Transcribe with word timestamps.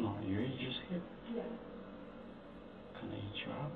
hear? 0.00 0.20
Did 0.20 0.28
you 0.28 0.36
hear? 0.36 0.46
You 0.46 0.66
just 0.66 0.80
hit. 0.90 1.02
Yeah. 1.34 1.42
Can 2.98 3.10
I 3.10 3.14
hit 3.14 3.34
you 3.44 3.52
out? 3.52 3.72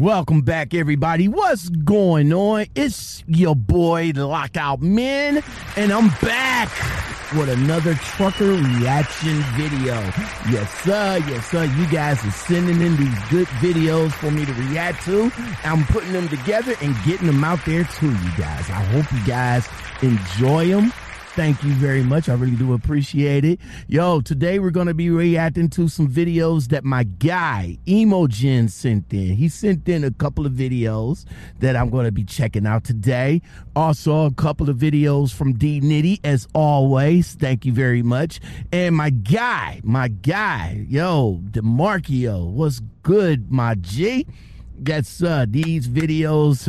Welcome 0.00 0.42
back, 0.42 0.74
everybody. 0.74 1.26
What's 1.26 1.68
going 1.70 2.32
on? 2.32 2.66
It's 2.76 3.24
your 3.26 3.56
boy, 3.56 4.12
the 4.12 4.26
Lockout 4.26 4.80
Men, 4.80 5.42
and 5.76 5.92
I'm 5.92 6.08
back 6.22 7.07
with 7.32 7.48
another 7.48 7.94
trucker 7.94 8.52
reaction 8.52 9.40
video. 9.56 9.94
Yes, 10.50 10.72
sir. 10.82 11.18
Yes, 11.28 11.46
sir. 11.50 11.64
You 11.64 11.86
guys 11.88 12.24
are 12.24 12.30
sending 12.30 12.80
in 12.80 12.96
these 12.96 13.18
good 13.30 13.46
videos 13.58 14.12
for 14.12 14.30
me 14.30 14.46
to 14.46 14.52
react 14.54 15.04
to. 15.04 15.30
I'm 15.64 15.84
putting 15.86 16.12
them 16.12 16.28
together 16.28 16.74
and 16.80 16.96
getting 17.04 17.26
them 17.26 17.44
out 17.44 17.64
there 17.64 17.84
to 17.84 18.06
you 18.06 18.30
guys. 18.36 18.70
I 18.70 18.82
hope 18.92 19.10
you 19.12 19.24
guys 19.26 19.68
enjoy 20.02 20.68
them. 20.68 20.92
Thank 21.38 21.62
you 21.62 21.70
very 21.74 22.02
much. 22.02 22.28
I 22.28 22.34
really 22.34 22.56
do 22.56 22.72
appreciate 22.72 23.44
it. 23.44 23.60
Yo, 23.86 24.20
today 24.20 24.58
we're 24.58 24.72
going 24.72 24.88
to 24.88 24.92
be 24.92 25.08
reacting 25.08 25.70
to 25.70 25.86
some 25.86 26.08
videos 26.08 26.66
that 26.70 26.82
my 26.82 27.04
guy, 27.04 27.78
Emogen, 27.86 28.68
sent 28.68 29.12
in. 29.12 29.36
He 29.36 29.48
sent 29.48 29.88
in 29.88 30.02
a 30.02 30.10
couple 30.10 30.46
of 30.46 30.52
videos 30.52 31.26
that 31.60 31.76
I'm 31.76 31.90
going 31.90 32.06
to 32.06 32.10
be 32.10 32.24
checking 32.24 32.66
out 32.66 32.82
today. 32.82 33.40
Also, 33.76 34.26
a 34.26 34.32
couple 34.32 34.68
of 34.68 34.78
videos 34.78 35.32
from 35.32 35.52
D 35.52 35.80
Nitty, 35.80 36.18
as 36.24 36.48
always. 36.56 37.34
Thank 37.34 37.64
you 37.64 37.72
very 37.72 38.02
much. 38.02 38.40
And 38.72 38.96
my 38.96 39.10
guy, 39.10 39.80
my 39.84 40.08
guy, 40.08 40.86
yo, 40.88 41.40
DeMarkio, 41.52 42.50
what's 42.50 42.80
good, 43.04 43.48
my 43.48 43.76
G? 43.76 44.26
Yes, 44.84 45.22
uh, 45.22 45.46
these 45.48 45.86
videos, 45.86 46.66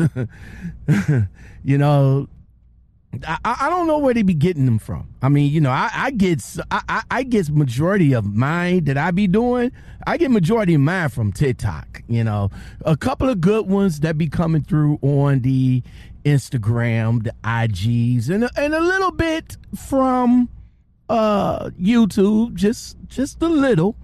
you 1.64 1.78
know, 1.80 2.28
I, 3.26 3.38
I 3.44 3.70
don't 3.70 3.88
know 3.88 3.98
where 3.98 4.14
they 4.14 4.22
be 4.22 4.34
getting 4.36 4.66
them 4.66 4.80
from. 4.80 5.10
I 5.22 5.30
mean, 5.30 5.52
you 5.52 5.60
know, 5.60 5.72
I, 5.72 5.90
I 5.94 6.12
get 6.12 6.44
I, 6.70 7.02
I 7.10 7.24
get 7.24 7.50
majority 7.50 8.14
of 8.14 8.26
mine 8.26 8.86
that 8.86 8.98
I 8.98 9.12
be 9.12 9.28
doing. 9.28 9.72
I 10.06 10.18
get 10.18 10.32
majority 10.32 10.76
of 10.76 10.82
mine 10.82 11.10
from 11.10 11.32
TikTok. 11.32 12.04
You 12.08 12.24
know, 12.24 12.50
a 12.86 12.96
couple 12.96 13.28
of 13.28 13.42
good 13.42 13.68
ones 13.68 14.02
that 14.02 14.18
be 14.18 14.28
coming 14.28 14.64
through 14.64 15.00
on 15.02 15.42
the 15.42 15.82
Instagram, 16.24 17.24
the 17.24 17.34
IGs, 17.44 18.30
and 18.30 18.50
and 18.56 18.74
a 18.74 18.82
little 18.82 19.12
bit 19.12 19.58
from 19.76 20.50
uh 21.10 21.72
YouTube. 21.72 22.54
Just 22.54 22.98
just 23.08 23.42
a 23.42 23.50
little, 23.50 23.96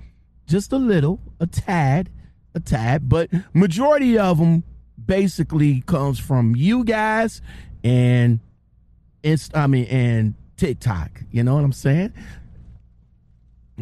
just 0.48 0.74
a 0.74 0.78
little, 0.78 1.20
a 1.40 1.46
tad, 1.46 2.10
a 2.56 2.60
tad. 2.60 3.08
But 3.08 3.30
majority 3.54 4.18
of 4.18 4.40
them 4.40 4.64
basically 5.06 5.82
comes 5.82 6.18
from 6.18 6.56
you 6.56 6.84
guys 6.84 7.42
and 7.84 8.40
Inst- 9.26 9.58
I 9.58 9.66
mean, 9.66 9.86
and 9.86 10.36
TikTok. 10.56 11.10
You 11.32 11.44
know 11.44 11.56
what 11.56 11.64
I'm 11.64 11.74
saying? 11.74 12.14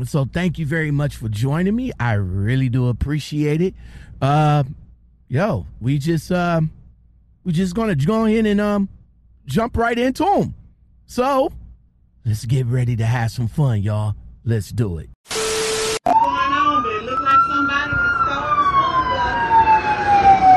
So 0.06 0.26
thank 0.26 0.58
you 0.58 0.66
very 0.66 0.90
much 0.90 1.18
for 1.18 1.28
joining 1.28 1.76
me. 1.76 1.92
I 2.00 2.14
really 2.14 2.70
do 2.70 2.88
appreciate 2.88 3.62
it. 3.62 3.76
Uh, 4.22 4.64
yo, 5.28 5.68
we 5.82 6.00
just 6.00 6.32
um, 6.32 6.72
we 7.44 7.52
just 7.52 7.76
gonna 7.76 7.94
go 7.94 8.24
in 8.26 8.46
and 8.46 8.60
um, 8.62 8.88
jump 9.46 9.76
right 9.78 10.00
into 10.00 10.24
them. 10.24 10.56
So 11.06 11.52
let's 12.26 12.46
get 12.46 12.66
ready 12.66 12.96
to 12.96 13.06
have 13.06 13.30
some 13.30 13.50
fun, 13.50 13.84
y'all. 13.84 14.16
Let's 14.46 14.72
do 14.72 14.98
it. 14.98 15.10
What's 15.28 16.00
going 16.06 16.16
on? 16.16 16.84
But 16.84 16.92
it 16.94 17.04
looked 17.04 17.22
like 17.22 17.38
somebody 17.54 17.92
that 17.92 18.14
stole 18.26 18.56
the 18.56 18.64
school 18.72 19.04
bus. 19.12 20.54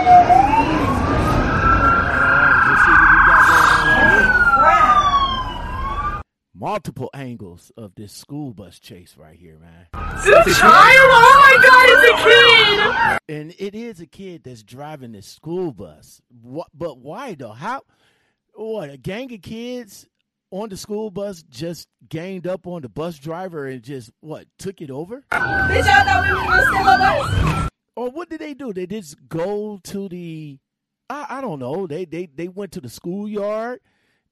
Multiple 6.76 7.09
angles 7.14 7.72
of 7.78 7.94
this 7.94 8.12
school 8.12 8.53
bus 8.53 8.78
chase 8.78 9.16
right 9.16 9.38
here, 9.38 9.59
man. 9.59 9.87
It's 9.94 10.59
a 10.59 10.60
child? 10.60 11.09
Oh 11.09 11.41
my 11.41 11.56
god, 11.66 11.88
it's 11.88 12.10
a 12.10 13.28
kid! 13.31 13.34
And 13.34 13.54
it 13.59 13.75
is 13.75 14.00
a 14.00 14.06
kid 14.06 14.44
that's 14.44 14.62
driving 14.62 15.12
this 15.12 15.26
school 15.26 15.72
bus. 15.72 16.20
What? 16.42 16.66
But 16.75 16.98
why 16.98 17.34
though? 17.34 17.53
How? 17.53 17.81
What? 18.53 18.91
A 18.91 18.98
gang 18.98 19.32
of 19.32 19.41
kids 19.41 20.06
on 20.50 20.69
the 20.69 20.76
school 20.76 21.10
bus 21.10 21.42
just 21.48 21.88
ganged 22.10 22.47
up 22.47 22.66
on 22.66 22.82
the 22.82 22.91
bus 22.91 23.19
driver 23.19 23.66
and 23.66 23.82
just 23.82 24.10
what? 24.20 24.47
Took 24.58 24.82
it 24.82 24.91
over? 24.91 25.25
Did 25.32 25.87
y'all 25.87 26.04
know 26.04 26.22
we 26.22 26.32
was 26.34 26.47
gonna 26.47 26.62
steal 26.62 26.81
a 26.82 26.98
bus? 26.98 27.70
Or 27.97 28.10
what 28.10 28.28
did 28.28 28.43
they 28.43 28.53
do? 28.53 28.75
They 28.75 28.87
just 28.87 29.16
go 29.31 29.81
to 29.84 30.10
the? 30.10 30.58
I, 31.08 31.38
I 31.38 31.41
don't 31.41 31.58
know. 31.58 31.87
They 31.87 32.04
they 32.04 32.26
they 32.26 32.48
went 32.48 32.72
to 32.72 32.82
the 32.82 32.91
schoolyard 32.91 33.81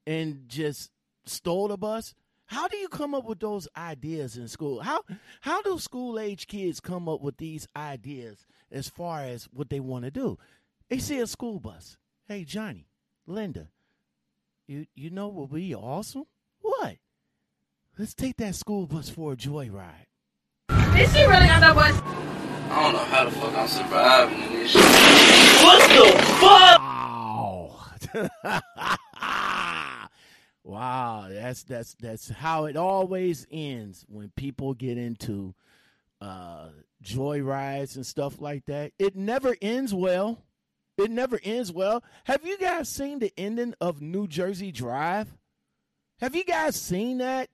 and 0.07 0.47
just 0.47 0.91
stole 1.25 1.69
the 1.69 1.79
bus. 1.79 2.15
How 2.47 2.69
do 2.69 2.77
you 2.77 2.89
come 2.89 3.15
up 3.15 3.25
with 3.25 3.41
those 3.41 3.69
ideas 3.77 4.37
in 4.37 4.49
school? 4.49 4.81
How 4.81 5.03
how 5.41 5.63
do 5.63 5.79
school 5.79 6.19
age 6.19 6.47
kids 6.47 6.81
come 6.81 7.09
up 7.09 7.21
with 7.21 7.37
these 7.37 7.67
ideas 7.75 8.47
as 8.71 8.89
far 8.89 9.21
as 9.21 9.45
what 9.53 9.71
they 9.71 9.81
want 9.81 10.05
to 10.05 10.11
do? 10.11 10.39
They 10.89 10.99
see 10.99 11.21
a 11.21 11.27
school 11.27 11.59
bus. 11.59 11.97
Hey 12.29 12.45
Johnny, 12.45 12.89
Linda, 13.27 13.69
you 14.67 14.87
you 14.95 15.11
know 15.11 15.29
what 15.29 15.51
would 15.51 15.61
be 15.61 15.75
awesome? 15.75 16.25
What? 16.61 16.97
Let's 17.99 18.15
take 18.15 18.37
that 18.39 18.55
school 18.55 18.87
bus 18.87 19.09
for 19.09 19.33
a 19.33 19.37
joyride. 19.37 20.07
Did 20.69 21.11
she 21.11 21.25
really 21.25 21.47
got 21.47 21.61
that 21.61 21.75
bus? 21.75 22.01
I 22.71 22.83
don't 22.83 22.93
know 22.93 23.05
how 23.05 23.25
the 23.25 23.31
fuck 23.31 23.55
I'm 23.57 23.69
surviving 23.69 24.43
in 24.43 24.53
this 24.53 24.73
shit. 24.73 24.83
Wow. 26.43 27.77
wow, 30.65 31.27
that's 31.31 31.63
that's 31.63 31.95
that's 32.01 32.29
how 32.31 32.65
it 32.65 32.77
always 32.77 33.47
ends 33.51 34.05
when 34.09 34.31
people 34.35 34.75
get 34.75 34.99
into 34.99 35.55
uh 36.21 36.69
joyrides 37.03 37.97
and 37.97 38.07
stuff 38.07 38.41
like 38.41 38.65
that. 38.67 38.93
It 38.99 39.15
never 39.15 39.55
ends 39.63 39.95
well. 39.95 40.43
It 40.97 41.11
never 41.11 41.39
ends 41.43 41.73
well. 41.73 42.03
Have 42.25 42.47
you 42.47 42.57
guys 42.59 42.89
seen 42.89 43.19
the 43.19 43.33
ending 43.37 43.75
of 43.81 44.01
New 44.01 44.27
Jersey 44.27 44.73
Drive? 44.73 45.37
Have 46.21 46.35
you 46.35 46.45
guys 46.45 46.77
seen 46.77 47.19
that? 47.19 47.51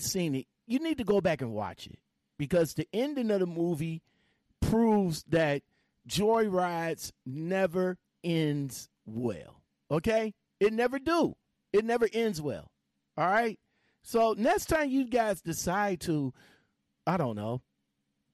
Seen 0.00 0.34
it, 0.34 0.46
you 0.66 0.78
need 0.78 0.98
to 0.98 1.04
go 1.04 1.20
back 1.20 1.42
and 1.42 1.52
watch 1.52 1.86
it 1.86 1.98
because 2.38 2.74
the 2.74 2.88
ending 2.92 3.30
of 3.30 3.40
the 3.40 3.46
movie 3.46 4.02
proves 4.60 5.24
that 5.28 5.62
joyrides 6.08 7.12
never 7.26 7.98
ends 8.24 8.88
well. 9.06 9.62
Okay, 9.90 10.34
it 10.60 10.72
never 10.72 10.98
do. 10.98 11.34
It 11.72 11.84
never 11.84 12.08
ends 12.12 12.40
well. 12.40 12.70
All 13.16 13.26
right. 13.26 13.58
So 14.02 14.34
next 14.36 14.66
time 14.66 14.90
you 14.90 15.06
guys 15.06 15.40
decide 15.40 16.00
to, 16.02 16.32
I 17.06 17.16
don't 17.16 17.36
know, 17.36 17.62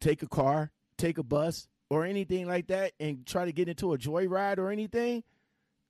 take 0.01 0.23
a 0.23 0.29
car, 0.29 0.71
take 0.97 1.19
a 1.19 1.23
bus, 1.23 1.67
or 1.91 2.05
anything 2.05 2.47
like 2.47 2.67
that, 2.69 2.93
and 3.01 3.27
try 3.27 3.45
to 3.45 3.53
get 3.53 3.69
into 3.69 3.93
a 3.95 3.99
joyride 3.99 4.59
or 4.59 4.71
anything, 4.71 5.25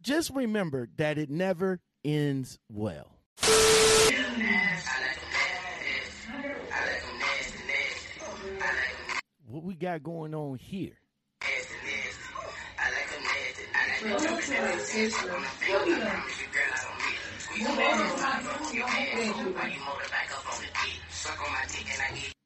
just 0.00 0.30
remember 0.30 0.88
that 0.96 1.18
it 1.18 1.28
never 1.30 1.80
ends 2.04 2.58
well. 2.68 3.12
What 9.50 9.64
we 9.64 9.76
got 9.76 10.02
going 10.02 10.34
on 10.34 10.58
here? 10.58 10.92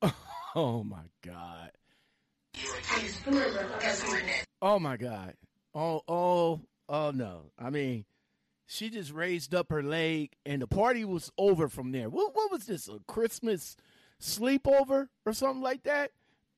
Oh 0.54 0.84
my 0.84 1.04
god. 1.22 1.70
Oh 4.60 4.78
my 4.78 4.96
god. 4.98 5.34
Oh 5.74 6.02
oh 6.06 6.60
oh 6.90 7.10
no. 7.10 7.50
I 7.58 7.70
mean, 7.70 8.04
she 8.66 8.90
just 8.90 9.12
raised 9.12 9.54
up 9.54 9.70
her 9.70 9.82
leg 9.82 10.32
and 10.44 10.60
the 10.60 10.66
party 10.66 11.06
was 11.06 11.32
over 11.38 11.68
from 11.68 11.92
there. 11.92 12.10
What 12.10 12.36
what 12.36 12.52
was 12.52 12.66
this? 12.66 12.86
A 12.86 12.98
Christmas 13.08 13.76
sleepover 14.20 15.08
or 15.24 15.32
something 15.32 15.62
like 15.62 15.84
that? 15.84 16.12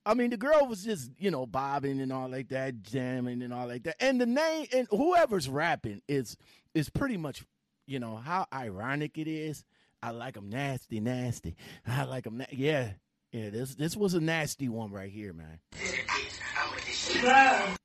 I 0.07 0.15
mean, 0.15 0.31
the 0.31 0.37
girl 0.37 0.67
was 0.67 0.85
just, 0.85 1.11
you 1.19 1.31
know, 1.31 1.47
bobbing 1.47 2.01
and 2.01 2.13
all 2.13 2.29
like 2.29 2.49
that, 2.49 2.83
jamming 2.83 3.43
and 3.43 3.53
all 3.55 3.67
like 3.67 3.85
that. 3.85 3.97
And 4.01 4.21
the 4.21 4.27
name 4.27 4.67
and 4.75 4.87
whoever's 4.91 5.49
rapping 5.49 6.03
is 6.09 6.37
is 6.75 6.91
pretty 6.91 7.17
much, 7.17 7.45
you 7.87 7.99
know, 7.99 8.17
how 8.17 8.47
ironic 8.53 9.17
it 9.19 9.29
is. 9.29 9.65
I 10.03 10.11
like 10.11 10.35
them 10.35 10.51
nasty, 10.51 11.01
nasty. 11.01 11.57
I 11.87 12.05
like 12.05 12.25
them. 12.25 12.37
Na- 12.39 12.45
yeah, 12.51 12.91
yeah. 13.33 13.49
This 13.51 13.75
this 13.77 13.97
was 13.97 14.13
a 14.15 14.21
nasty 14.21 14.69
one 14.69 14.91
right 14.91 15.11
here, 15.11 15.33
man. 15.33 15.59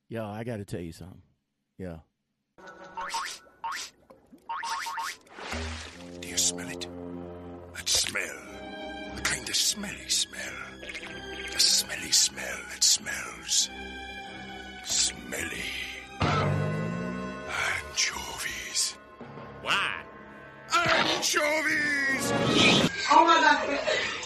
Yo, 0.09 0.25
I 0.25 0.43
got 0.43 0.57
to 0.57 0.65
tell 0.65 0.81
you 0.81 0.91
something. 0.91 1.21
Yo, 1.77 2.01
Do 6.21 6.27
you 6.27 6.37
smell 6.37 6.67
it? 6.69 6.85
That 7.75 7.87
smell. 7.87 8.35
The 9.15 9.21
kind 9.21 9.47
of 9.47 9.55
smell. 9.55 9.95
The 11.59 11.65
smelly 11.65 12.11
smell 12.11 12.57
that 12.71 12.81
smells. 12.81 13.69
Smelly. 14.85 15.65
Anchovies. 17.51 18.95
Why? 19.61 20.01
Anchovies! 20.73 22.31
Oh 23.11 23.25
my 23.25 23.41
God. 23.41 23.59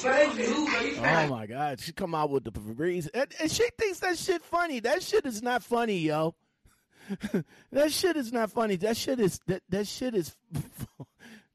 But 0.03 0.11
they 0.13 0.45
do, 0.45 0.67
but 0.71 0.85
you 0.85 0.97
oh 0.99 1.27
my 1.27 1.47
God, 1.47 1.79
she 1.79 1.91
come 1.91 2.13
out 2.13 2.29
with 2.29 2.43
the 2.43 2.51
Febreze, 2.51 3.09
and, 3.11 3.27
and 3.41 3.49
she 3.49 3.67
thinks 3.79 3.97
that 4.01 4.19
shit 4.19 4.43
funny. 4.43 4.79
That 4.81 5.01
shit 5.01 5.25
is 5.25 5.41
not 5.41 5.63
funny, 5.63 5.97
yo. 5.97 6.35
that 7.71 7.91
shit 7.91 8.15
is 8.15 8.31
not 8.31 8.51
funny. 8.51 8.75
That 8.75 8.95
shit 8.95 9.19
is 9.19 9.39
that 9.47 9.63
that 9.69 9.87
shit 9.87 10.13
is. 10.13 10.35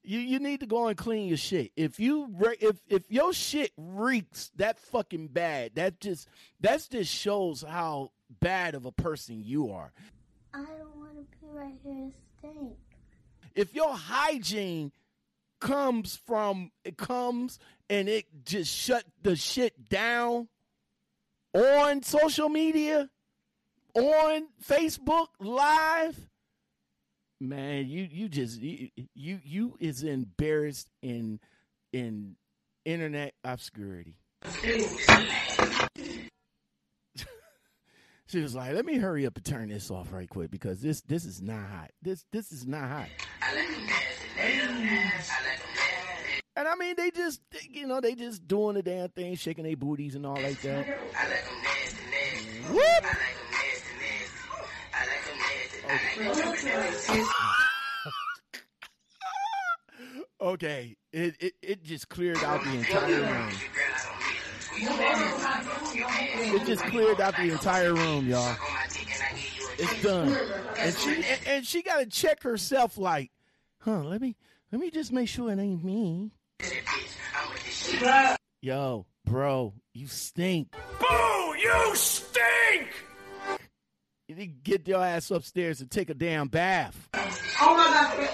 you 0.08 0.20
you 0.20 0.38
need 0.38 0.60
to 0.60 0.66
go 0.66 0.88
and 0.88 0.96
clean 0.96 1.28
your 1.28 1.37
shit. 1.37 1.70
If 1.76 2.00
you 2.00 2.28
re- 2.32 2.56
if 2.60 2.76
if 2.88 3.10
your 3.10 3.32
shit 3.34 3.72
reeks 3.76 4.50
that 4.56 4.78
fucking 4.78 5.28
bad, 5.28 5.75
that 5.75 6.00
just 6.00 6.28
that 6.60 6.87
just 6.90 7.12
shows 7.12 7.62
how 7.62 8.12
bad 8.40 8.75
of 8.75 8.87
a 8.87 8.93
person 8.93 9.43
you 9.44 9.70
are. 9.70 9.93
I 10.55 10.58
don't 10.64 10.96
want 10.96 11.12
to 11.14 11.38
be 11.40 11.52
right 11.52 11.75
here 11.84 11.93
and 11.93 12.12
stink. 12.38 12.76
if 13.55 13.75
your 13.75 13.94
hygiene 13.94 14.93
comes 15.60 16.16
from 16.26 16.70
it 16.84 16.96
comes 16.96 17.58
and 17.90 18.08
it 18.08 18.25
just 18.44 18.72
shut 18.75 19.05
the 19.22 19.34
shit 19.37 19.88
down 19.88 20.49
on 21.55 22.02
social 22.02 22.49
media 22.49 23.10
on 23.94 24.46
facebook 24.64 25.26
live 25.40 26.28
man 27.40 27.87
you 27.88 28.08
you 28.11 28.29
just 28.29 28.61
you 28.61 28.90
you, 29.14 29.76
is 29.81 30.02
embarrassed 30.02 30.90
in 31.02 31.38
in 31.93 32.37
internet 32.85 33.35
obscurity 33.44 34.17
she 38.26 38.40
was 38.40 38.55
like 38.55 38.73
let 38.73 38.85
me 38.85 38.96
hurry 38.96 39.26
up 39.26 39.37
and 39.37 39.44
turn 39.44 39.69
this 39.69 39.90
off 39.90 40.12
right 40.12 40.29
quick 40.29 40.50
because 40.50 40.81
this 40.81 41.00
this 41.02 41.25
is 41.25 41.40
not 41.40 41.69
hot 41.69 41.90
this 42.02 42.25
this 42.32 42.50
is 42.52 42.67
not 42.67 42.88
hot 42.88 43.08
and 46.58 46.67
I 46.67 46.75
mean, 46.75 46.96
they 46.96 47.12
just, 47.12 47.41
you 47.70 47.87
know, 47.87 48.00
they 48.00 48.17
just 48.17 48.49
doing 48.49 48.75
the 48.75 48.82
damn 48.82 49.08
thing, 49.11 49.37
shaking 49.37 49.62
their 49.62 49.76
booties 49.76 50.17
and 50.17 50.26
all 50.26 50.34
like 50.34 50.61
that. 50.62 50.88
Whoop! 52.69 53.05
Okay, 60.40 60.96
it, 61.12 61.35
it 61.40 61.55
it 61.62 61.82
just 61.82 62.08
cleared 62.08 62.43
out 62.44 62.62
the 62.62 62.70
entire 62.70 63.20
room. 63.20 63.50
It 66.55 66.67
just 66.67 66.85
cleared 66.85 67.20
out 67.20 67.37
the 67.37 67.50
entire 67.50 67.93
room, 67.94 68.29
y'all. 68.29 68.56
It's 69.79 70.02
done, 70.02 70.37
and 70.79 70.94
she 70.94 71.17
and, 71.17 71.40
and 71.46 71.67
she 71.67 71.82
got 71.82 71.99
to 71.99 72.06
check 72.06 72.43
herself, 72.43 72.99
like, 72.99 73.31
huh? 73.81 74.05
Let 74.05 74.20
me 74.20 74.37
let 74.70 74.81
me 74.81 74.91
just 74.91 75.12
make 75.12 75.29
sure 75.29 75.50
it 75.50 75.58
ain't 75.58 75.82
me. 75.82 76.32
Yo, 78.61 79.06
bro, 79.25 79.75
you 79.93 80.06
stink. 80.06 80.73
Boo! 81.00 81.55
You 81.56 81.93
stink! 81.94 83.07
You 84.28 84.34
need 84.34 84.62
to 84.62 84.70
get 84.70 84.86
your 84.86 85.02
ass 85.02 85.30
upstairs 85.30 85.80
and 85.80 85.90
take 85.90 86.10
a 86.10 86.14
damn 86.14 86.48
bath. 86.48 87.08
Oh 87.14 87.75
my 87.75 87.86
God. 87.86 88.28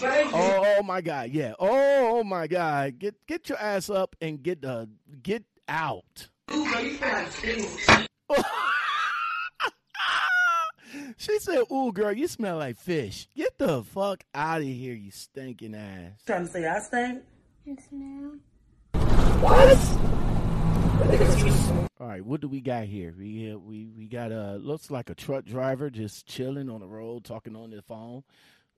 But 0.00 0.10
they 0.12 0.22
do. 0.22 0.30
Oh, 0.32 0.76
oh 0.78 0.82
my 0.84 1.00
god, 1.00 1.30
yeah. 1.30 1.54
Oh, 1.58 2.20
oh 2.20 2.24
my 2.24 2.46
god, 2.46 3.00
get 3.00 3.16
get 3.26 3.48
your 3.48 3.58
ass 3.58 3.90
up 3.90 4.14
and 4.20 4.40
get 4.40 4.62
the 4.62 4.88
get 5.20 5.42
out. 5.68 6.28
but 6.46 6.56
you 6.56 6.94
feel 6.94 7.08
like 7.08 7.32
stink. 7.32 7.68
she 11.16 11.38
said, 11.40 11.64
"Ooh, 11.72 11.92
girl, 11.92 12.12
you 12.12 12.28
smell 12.28 12.58
like 12.58 12.76
fish. 12.76 13.28
Get 13.34 13.58
the 13.58 13.82
fuck 13.82 14.22
out 14.32 14.58
of 14.58 14.68
here, 14.68 14.94
you 14.94 15.10
stinking 15.10 15.74
ass." 15.74 16.12
Trying 16.26 16.46
to 16.46 16.52
say 16.52 16.68
I 16.68 16.78
stink? 16.78 17.24
Yes, 17.66 17.88
ma'am. 17.90 18.40
All 21.00 22.06
right, 22.06 22.24
what 22.24 22.40
do 22.42 22.48
we 22.48 22.60
got 22.60 22.84
here? 22.84 23.14
We 23.16 23.52
uh, 23.52 23.58
we 23.58 23.86
we 23.96 24.06
got 24.06 24.32
uh 24.32 24.58
looks 24.60 24.90
like 24.90 25.08
a 25.08 25.14
truck 25.14 25.46
driver 25.46 25.88
just 25.88 26.26
chilling 26.26 26.68
on 26.68 26.80
the 26.80 26.86
road, 26.86 27.24
talking 27.24 27.56
on 27.56 27.70
the 27.70 27.80
phone. 27.82 28.22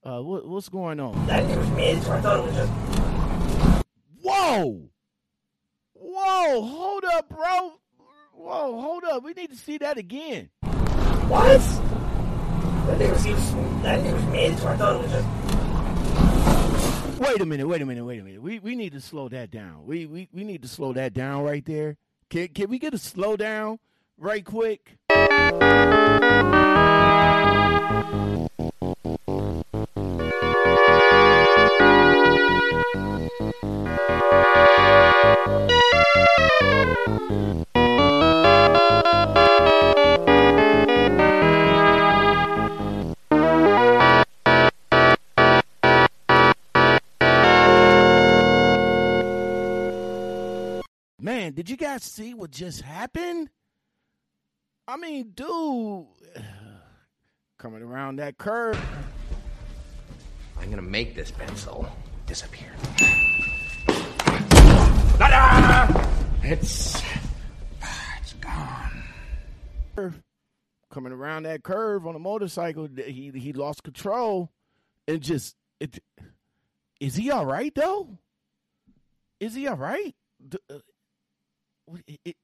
Uh, 0.04 0.20
what 0.20 0.46
what's 0.46 0.68
going 0.68 1.00
on? 1.00 1.26
That 1.26 1.44
was 1.56 1.68
mid, 1.70 2.00
so 2.02 2.12
I 2.12 2.20
thought 2.20 2.38
it 2.38 2.44
was 2.44 2.54
just. 2.54 2.72
Whoa, 4.22 4.88
whoa, 5.94 6.62
hold 6.62 7.04
up, 7.04 7.28
bro. 7.28 7.72
Whoa, 8.34 8.80
hold 8.80 9.04
up. 9.04 9.24
We 9.24 9.32
need 9.32 9.50
to 9.50 9.56
see 9.56 9.78
that 9.78 9.98
again. 9.98 10.50
What? 11.28 11.60
That 12.86 12.98
nigga 12.98 13.12
was, 13.12 13.24
he 13.24 13.32
that 13.82 14.00
nigga 14.00 14.30
mid, 14.30 14.58
so 14.58 14.68
I 14.68 14.76
thought 14.76 14.96
it 14.96 15.02
was 15.02 15.10
just. 15.10 15.28
Wait 17.20 17.40
a 17.40 17.46
minute, 17.46 17.66
wait 17.66 17.82
a 17.82 17.86
minute, 17.86 18.04
wait 18.04 18.20
a 18.20 18.22
minute. 18.24 18.42
We 18.42 18.60
we 18.60 18.76
need 18.76 18.92
to 18.92 19.00
slow 19.00 19.28
that 19.28 19.50
down. 19.50 19.86
We 19.86 20.06
we, 20.06 20.28
we 20.32 20.44
need 20.44 20.62
to 20.62 20.68
slow 20.68 20.92
that 20.92 21.14
down 21.14 21.42
right 21.42 21.64
there. 21.64 21.96
Can 22.32 22.48
can 22.48 22.70
we 22.70 22.78
get 22.78 22.94
a 22.94 22.98
slow 22.98 23.36
down 23.36 23.78
right 24.16 24.42
quick? 24.42 24.96
Man, 51.32 51.54
did 51.54 51.70
you 51.70 51.78
guys 51.78 52.02
see 52.02 52.34
what 52.34 52.50
just 52.50 52.82
happened? 52.82 53.48
I 54.86 54.98
mean, 54.98 55.30
dude, 55.34 56.04
coming 57.58 57.80
around 57.82 58.16
that 58.16 58.36
curve. 58.36 58.78
I'm 60.60 60.68
gonna 60.68 60.82
make 60.82 61.14
this 61.14 61.30
pencil 61.30 61.88
disappear. 62.26 62.70
It's 66.42 67.02
it's 68.20 68.32
gone. 68.34 69.02
coming 70.90 71.14
around 71.14 71.44
that 71.44 71.62
curve 71.62 72.06
on 72.06 72.14
a 72.14 72.18
motorcycle, 72.18 72.90
he 72.94 73.32
he 73.34 73.54
lost 73.54 73.84
control 73.84 74.52
and 75.08 75.22
just 75.22 75.56
it. 75.80 75.98
Is 77.00 77.14
he 77.16 77.30
all 77.30 77.46
right 77.46 77.74
though? 77.74 78.18
Is 79.40 79.54
he 79.54 79.66
all 79.66 79.78
right? 79.78 80.14
Uh, 80.68 80.80
What- 81.86 82.02
it- 82.06 82.20
it- 82.24 82.36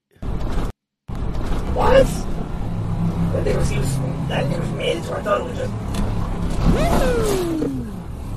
What? 1.73 2.05
That 3.31 3.43
nigga 3.45 3.57
was, 3.57 3.71
was, 3.71 3.97
that 4.27 4.45
nigga 4.45 4.59
was 4.59 4.69
so 5.03 5.13
I 5.15 5.21
thought 5.21 5.41
it 5.41 5.43
was 5.45 5.57
just. 5.57 5.73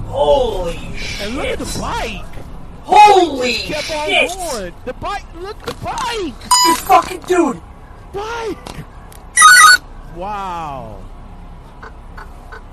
Holy 0.08 0.76
shit. 0.96 1.26
and 1.26 1.36
look 1.36 1.46
at 1.46 1.58
the 1.58 1.78
bike. 1.80 2.24
Holy 2.82 3.54
on 3.54 4.28
shit. 4.28 4.36
going. 4.36 4.74
The 4.84 4.92
bike. 4.94 5.24
Look 5.36 5.56
at 5.60 5.66
the 5.66 5.74
bike. 5.84 6.34
This 6.66 6.80
fucking 6.82 7.20
dude. 7.20 7.60
Bike. 8.12 8.84
Wow. 10.16 10.98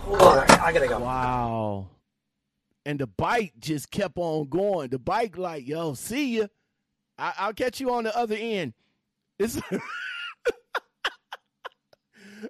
Hold 0.05 0.21
on, 0.21 0.38
I 0.51 0.71
gotta 0.74 0.88
go. 0.88 1.00
Wow. 1.00 1.88
And 2.86 3.00
the 3.00 3.07
bike 3.07 3.53
just 3.59 3.89
kept 3.91 4.17
on 4.17 4.50
going. 4.50 4.89
The 4.89 5.00
bike, 5.00 5.38
like, 5.38 5.67
yo, 5.67 5.93
see 5.93 6.38
ya. 6.39 6.48
I- 7.20 7.34
I'll 7.38 7.54
catch 7.54 7.80
you 7.82 7.92
on 7.94 8.06
the 8.06 8.16
other 8.18 8.36
end. 8.40 8.74
It's 9.38 9.60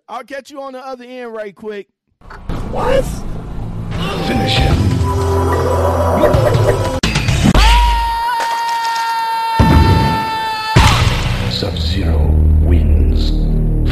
I'll 0.07 0.23
catch 0.23 0.51
you 0.51 0.61
on 0.61 0.73
the 0.73 0.85
other 0.85 1.03
end 1.05 1.33
right 1.33 1.55
quick. 1.55 1.87
What? 2.71 3.03
Finish 4.27 4.57
him. 4.57 4.75
Sub 11.51 11.77
Zero 11.77 12.27
wins. 12.61 13.31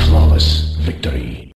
Flawless 0.08 0.76
victory. 0.80 1.52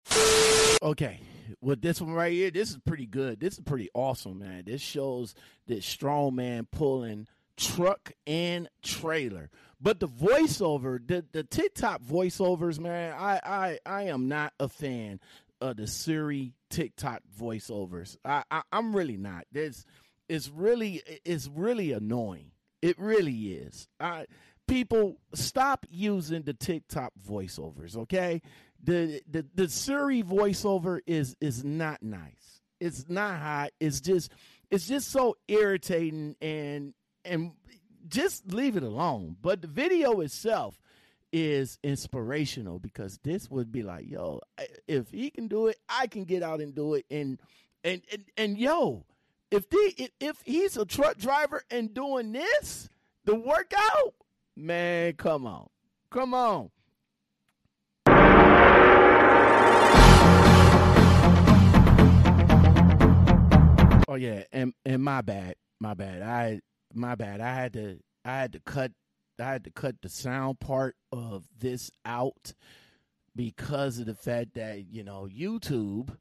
Okay. 0.81 1.19
With 1.61 1.81
this 1.81 1.99
one 2.01 2.13
right 2.13 2.31
here, 2.31 2.49
this 2.51 2.69
is 2.69 2.77
pretty 2.85 3.05
good. 3.05 3.41
This 3.41 3.55
is 3.55 3.59
pretty 3.59 3.89
awesome, 3.93 4.39
man. 4.39 4.63
This 4.65 4.81
shows 4.81 5.35
this 5.67 5.85
strong 5.85 6.35
man 6.35 6.67
pulling 6.71 7.27
truck 7.59 8.13
and 8.25 8.69
trailer. 8.81 9.49
But 9.81 9.99
the 9.99 10.07
voiceover, 10.07 11.05
the, 11.05 11.25
the 11.31 11.43
TikTok 11.43 12.01
voiceovers, 12.01 12.79
man, 12.79 13.13
I, 13.17 13.39
I 13.43 13.79
I 13.85 14.03
am 14.03 14.27
not 14.27 14.53
a 14.59 14.67
fan 14.67 15.19
of 15.61 15.77
the 15.77 15.87
Siri 15.87 16.53
TikTok 16.69 17.21
voiceovers. 17.39 18.17
I, 18.25 18.43
I 18.49 18.61
I'm 18.71 18.95
really 18.95 19.17
not. 19.17 19.45
There's 19.51 19.85
it's 20.27 20.49
really 20.49 21.01
it's 21.25 21.49
really 21.53 21.91
annoying. 21.91 22.51
It 22.81 22.99
really 22.99 23.53
is. 23.53 23.87
I 23.99 24.25
people 24.67 25.17
stop 25.33 25.85
using 25.89 26.43
the 26.43 26.53
TikTok 26.53 27.13
voiceovers, 27.27 27.97
okay? 27.97 28.41
The 28.83 29.21
the 29.29 29.45
the 29.53 29.69
Siri 29.69 30.23
voiceover 30.23 30.99
is 31.07 31.35
is 31.39 31.63
not 31.63 32.03
nice. 32.03 32.61
It's 32.79 33.05
not 33.09 33.39
hot. 33.39 33.71
It's 33.79 34.01
just 34.01 34.31
it's 34.69 34.87
just 34.87 35.09
so 35.09 35.35
irritating 35.47 36.35
and 36.41 36.93
and 37.25 37.51
just 38.07 38.51
leave 38.51 38.75
it 38.75 38.83
alone. 38.83 39.35
But 39.41 39.61
the 39.61 39.67
video 39.67 40.21
itself 40.21 40.79
is 41.31 41.77
inspirational 41.83 42.79
because 42.79 43.19
this 43.23 43.49
would 43.49 43.71
be 43.71 43.83
like, 43.83 44.09
yo, 44.09 44.41
if 44.87 45.11
he 45.11 45.29
can 45.29 45.47
do 45.47 45.67
it, 45.67 45.77
I 45.87 46.07
can 46.07 46.23
get 46.23 46.43
out 46.43 46.61
and 46.61 46.73
do 46.73 46.95
it. 46.95 47.05
And 47.09 47.39
and 47.83 48.01
and, 48.11 48.25
and 48.37 48.57
yo, 48.57 49.05
if 49.51 49.69
the 49.69 50.09
if, 50.19 50.41
he's 50.43 50.77
a 50.77 50.85
truck 50.85 51.17
driver 51.17 51.63
and 51.69 51.93
doing 51.93 52.31
this, 52.31 52.89
the 53.25 53.35
workout, 53.35 54.15
man, 54.55 55.13
come 55.13 55.45
on, 55.45 55.69
come 56.09 56.33
on. 56.33 56.71
Oh 64.07 64.15
yeah, 64.15 64.43
and 64.51 64.73
and 64.85 65.03
my 65.03 65.21
bad, 65.21 65.55
my 65.79 65.93
bad. 65.93 66.23
I 66.23 66.61
my 66.93 67.15
bad. 67.15 67.41
I 67.41 67.53
had 67.53 67.73
to 67.73 67.99
I 68.25 68.39
had 68.39 68.53
to 68.53 68.59
cut 68.59 68.91
I 69.39 69.51
had 69.51 69.63
to 69.65 69.71
cut 69.71 70.01
the 70.01 70.09
sound 70.09 70.59
part 70.59 70.95
of 71.11 71.45
this 71.57 71.91
out 72.05 72.53
because 73.35 73.99
of 73.99 74.05
the 74.05 74.15
fact 74.15 74.55
that 74.55 74.85
you 74.91 75.03
know 75.03 75.27
YouTube, 75.31 76.15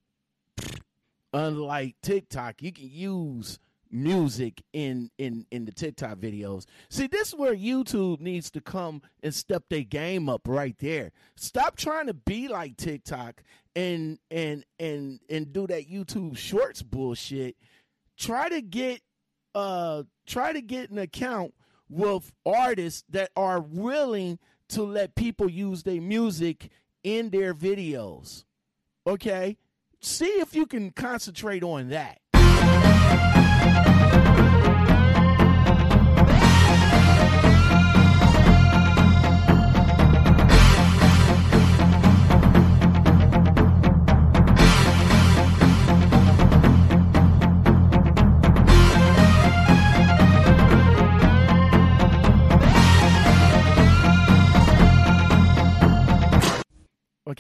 unlike 1.33 1.97
TikTok, 2.03 2.63
you 2.63 2.73
can 2.73 2.91
use 2.91 3.59
music 3.91 4.63
in 4.73 5.11
in 5.19 5.47
in 5.51 5.65
the 5.65 5.73
TikTok 5.73 6.19
videos. 6.19 6.67
See, 6.91 7.07
this 7.07 7.29
is 7.29 7.35
where 7.35 7.55
YouTube 7.55 8.21
needs 8.21 8.51
to 8.53 8.61
come 8.61 9.03
and 9.23 9.35
step 9.35 9.65
their 9.69 9.83
game 9.83 10.29
up 10.29 10.43
right 10.47 10.77
there. 10.79 11.13
Stop 11.37 11.77
trying 11.77 12.07
to 12.07 12.15
be 12.15 12.49
like 12.49 12.77
TikTok 12.77 13.43
and 13.75 14.19
and 14.31 14.65
and 14.79 15.21
and 15.29 15.53
do 15.53 15.67
that 15.67 15.91
YouTube 15.91 16.37
Shorts 16.37 16.83
bullshit. 16.83 17.57
Try 18.17 18.49
to 18.49 18.61
get 18.61 19.01
uh 19.55 20.03
try 20.27 20.53
to 20.53 20.61
get 20.61 20.91
an 20.91 20.99
account 20.99 21.55
with 21.89 22.33
artists 22.45 23.05
that 23.11 23.31
are 23.37 23.61
willing 23.61 24.39
to 24.69 24.83
let 24.83 25.15
people 25.15 25.49
use 25.49 25.83
their 25.83 26.01
music 26.01 26.71
in 27.03 27.31
their 27.31 27.55
videos. 27.55 28.45
Okay? 29.07 29.57
See 30.01 30.27
if 30.27 30.55
you 30.55 30.67
can 30.67 30.91
concentrate 30.91 31.63
on 31.63 31.89
that. 31.89 32.19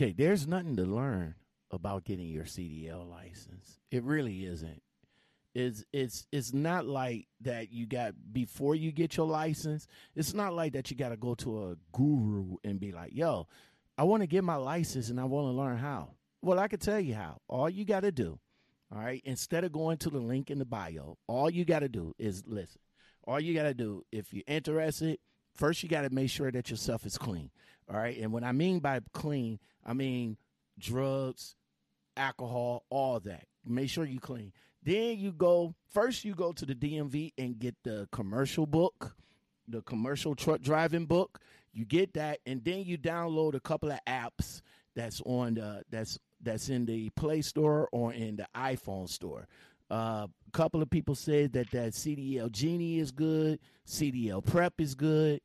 Okay, 0.00 0.14
there's 0.16 0.46
nothing 0.46 0.76
to 0.76 0.84
learn 0.84 1.34
about 1.72 2.04
getting 2.04 2.28
your 2.28 2.44
CDL 2.44 3.10
license. 3.10 3.80
It 3.90 4.04
really 4.04 4.46
isn't. 4.46 4.80
It's 5.56 5.84
it's 5.92 6.24
it's 6.30 6.54
not 6.54 6.86
like 6.86 7.26
that 7.40 7.72
you 7.72 7.84
got 7.84 8.14
before 8.32 8.76
you 8.76 8.92
get 8.92 9.16
your 9.16 9.26
license. 9.26 9.88
It's 10.14 10.34
not 10.34 10.54
like 10.54 10.74
that 10.74 10.88
you 10.88 10.96
got 10.96 11.08
to 11.08 11.16
go 11.16 11.34
to 11.34 11.70
a 11.70 11.76
guru 11.90 12.58
and 12.62 12.78
be 12.78 12.92
like, 12.92 13.10
"Yo, 13.12 13.48
I 13.96 14.04
want 14.04 14.22
to 14.22 14.28
get 14.28 14.44
my 14.44 14.54
license 14.54 15.08
and 15.10 15.18
I 15.18 15.24
want 15.24 15.48
to 15.48 15.50
learn 15.50 15.78
how." 15.78 16.10
Well, 16.42 16.60
I 16.60 16.68
can 16.68 16.78
tell 16.78 17.00
you 17.00 17.16
how. 17.16 17.40
All 17.48 17.68
you 17.68 17.84
got 17.84 18.02
to 18.02 18.12
do, 18.12 18.38
all 18.94 19.00
right, 19.00 19.20
instead 19.24 19.64
of 19.64 19.72
going 19.72 19.96
to 19.96 20.10
the 20.10 20.20
link 20.20 20.48
in 20.48 20.60
the 20.60 20.64
bio, 20.64 21.18
all 21.26 21.50
you 21.50 21.64
got 21.64 21.80
to 21.80 21.88
do 21.88 22.14
is 22.20 22.44
listen. 22.46 22.80
All 23.24 23.40
you 23.40 23.52
got 23.52 23.64
to 23.64 23.74
do 23.74 24.04
if 24.12 24.32
you're 24.32 24.44
interested, 24.46 25.18
first 25.56 25.82
you 25.82 25.88
got 25.88 26.02
to 26.02 26.10
make 26.10 26.30
sure 26.30 26.52
that 26.52 26.70
yourself 26.70 27.04
is 27.04 27.18
clean. 27.18 27.50
All 27.90 27.96
right. 27.96 28.16
And 28.18 28.32
what 28.32 28.44
I 28.44 28.52
mean 28.52 28.80
by 28.80 29.00
clean, 29.12 29.58
I 29.84 29.94
mean 29.94 30.36
drugs, 30.78 31.56
alcohol, 32.16 32.84
all 32.90 33.20
that. 33.20 33.46
Make 33.66 33.90
sure 33.90 34.04
you 34.04 34.20
clean. 34.20 34.52
Then 34.82 35.18
you 35.18 35.32
go, 35.32 35.74
first 35.90 36.24
you 36.24 36.34
go 36.34 36.52
to 36.52 36.64
the 36.64 36.74
DMV 36.74 37.32
and 37.38 37.58
get 37.58 37.76
the 37.84 38.08
commercial 38.12 38.66
book, 38.66 39.14
the 39.66 39.82
commercial 39.82 40.34
truck 40.34 40.60
driving 40.60 41.06
book. 41.06 41.40
You 41.72 41.84
get 41.84 42.14
that, 42.14 42.40
and 42.46 42.64
then 42.64 42.84
you 42.84 42.96
download 42.96 43.54
a 43.54 43.60
couple 43.60 43.90
of 43.90 43.98
apps 44.06 44.62
that's 44.96 45.20
on 45.26 45.54
the 45.54 45.82
that's 45.90 46.18
that's 46.40 46.68
in 46.70 46.86
the 46.86 47.10
Play 47.10 47.42
Store 47.42 47.88
or 47.92 48.12
in 48.12 48.36
the 48.36 48.46
iPhone 48.54 49.08
store. 49.08 49.46
Uh, 49.90 50.26
a 50.46 50.50
couple 50.52 50.82
of 50.82 50.90
people 50.90 51.14
said 51.14 51.52
that 51.52 51.70
that 51.70 51.92
CDL 51.92 52.50
Genie 52.50 52.98
is 52.98 53.10
good, 53.10 53.58
CDL 53.86 54.44
Prep 54.44 54.80
is 54.80 54.94
good. 54.94 55.40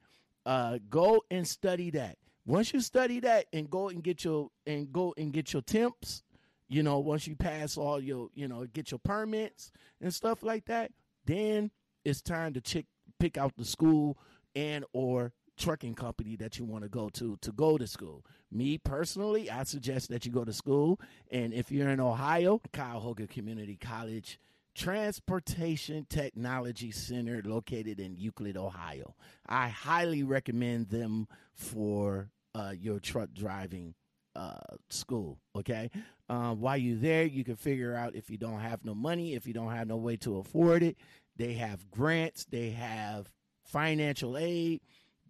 Uh, 0.46 0.80
go 0.90 1.22
and 1.32 1.48
study 1.48 1.90
that. 1.92 2.18
Once 2.46 2.74
you 2.74 2.82
study 2.82 3.20
that 3.20 3.46
and 3.54 3.70
go 3.70 3.90
and 3.90 4.04
get 4.04 4.24
your 4.24 4.50
and 4.68 4.92
go 4.92 5.14
and 5.18 5.32
get 5.32 5.54
your 5.54 5.62
temps, 5.62 6.24
you 6.68 6.84
know, 6.84 7.00
once 7.00 7.28
you 7.28 7.36
pass 7.36 7.78
all 7.78 8.02
your, 8.02 8.30
you 8.34 8.48
know, 8.48 8.66
get 8.74 8.92
your 8.92 9.00
permits 9.00 9.72
and 10.02 10.14
stuff 10.14 10.44
like 10.44 10.66
that, 10.66 10.92
then 11.26 11.72
it's 12.04 12.22
time 12.22 12.54
to 12.54 12.62
check 12.62 12.86
pick 13.20 13.38
out 13.38 13.56
the 13.58 13.66
school 13.66 14.18
and 14.56 14.84
or 14.94 15.32
trucking 15.56 15.94
company 15.94 16.36
that 16.36 16.58
you 16.58 16.66
want 16.66 16.84
to 16.84 16.90
go 16.90 17.10
to 17.10 17.38
to 17.42 17.52
go 17.54 17.78
to 17.78 17.88
school. 17.88 18.26
Me 18.52 18.78
personally, 18.78 19.50
I 19.50 19.64
suggest 19.64 20.10
that 20.10 20.26
you 20.26 20.32
go 20.32 20.44
to 20.44 20.54
school 20.54 21.00
and 21.32 21.54
if 21.54 21.72
you're 21.72 21.90
in 21.90 22.00
Ohio, 22.00 22.60
Cuyahoga 22.74 23.28
Community 23.28 23.78
College 23.78 24.40
Transportation 24.76 26.06
Technology 26.10 26.92
Center 26.92 27.42
located 27.46 28.00
in 28.00 28.16
Euclid, 28.16 28.58
Ohio. 28.58 29.16
I 29.48 29.68
highly 29.70 30.24
recommend 30.24 30.90
them 30.90 31.28
for 31.54 32.30
uh, 32.56 32.74
your 32.78 33.00
truck 33.00 33.30
driving 33.34 33.96
uh, 34.36 34.58
school. 34.90 35.40
Okay. 35.56 35.90
Um, 36.30 36.60
while 36.60 36.78
you're 36.78 36.98
there, 36.98 37.24
you 37.24 37.44
can 37.44 37.56
figure 37.56 37.96
out 37.96 38.16
if 38.16 38.30
you 38.30 38.38
don't 38.38 38.60
have 38.60 38.84
no 38.84 38.96
money, 38.96 39.34
if 39.36 39.46
you 39.46 39.54
don't 39.54 39.72
have 39.72 39.88
no 39.88 39.98
way 39.98 40.18
to 40.18 40.38
afford 40.38 40.84
it. 40.84 40.98
They 41.36 41.54
have 41.54 41.90
grants, 41.92 42.46
they 42.46 42.72
have 42.72 43.32
financial 43.66 44.38
aid. 44.38 44.82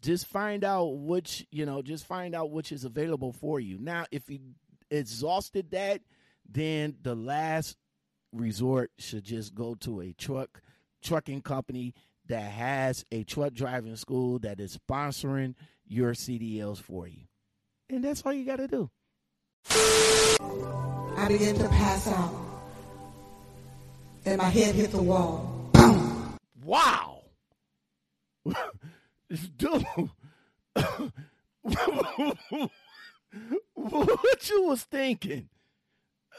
Just 0.02 0.28
find 0.28 0.64
out 0.64 0.98
which, 0.98 1.46
you 1.50 1.66
know, 1.66 1.82
just 1.82 2.06
find 2.06 2.36
out 2.36 2.52
which 2.52 2.72
is 2.72 2.84
available 2.84 3.32
for 3.32 3.60
you. 3.60 3.78
Now, 3.80 4.06
if 4.12 4.30
you 4.30 4.40
exhausted 4.92 5.72
that, 5.72 6.02
then 6.50 6.96
the 7.02 7.16
last 7.16 7.78
resort 8.34 8.92
should 8.98 9.24
just 9.24 9.56
go 9.56 9.76
to 9.76 10.02
a 10.02 10.14
truck 10.14 10.62
trucking 11.02 11.42
company 11.42 11.94
that 12.28 12.52
has 12.52 13.06
a 13.12 13.24
truck 13.24 13.54
driving 13.54 13.96
school 13.96 14.40
that 14.40 14.60
is 14.60 14.78
sponsoring 14.78 15.56
your 15.86 16.14
CDLs 16.14 16.82
for 16.82 17.08
you. 17.08 17.26
And 17.90 18.04
that's 18.04 18.22
all 18.26 18.34
you 18.34 18.46
got 18.46 18.58
to 18.58 18.68
do. 18.68 18.90
I 19.70 21.28
began 21.28 21.56
to 21.56 21.70
pass 21.70 22.08
out. 22.08 22.34
And 24.26 24.38
my 24.38 24.50
head 24.50 24.76
hit 24.76 24.92
the 24.92 25.02
wall. 25.02 25.70
Boom. 25.74 26.38
Wow. 26.64 27.24
Dude. 29.58 29.86
what 33.74 34.50
you 34.50 34.64
was 34.64 34.84
thinking? 34.84 35.50